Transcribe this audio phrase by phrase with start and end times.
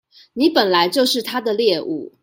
[0.33, 2.13] 你本來就是他的獵物